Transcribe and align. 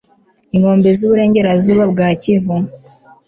inkombe 0.55 0.89
z 0.97 0.99
uburengerazuba 1.05 1.83
bwa 1.91 2.09
Kivu 2.21 2.55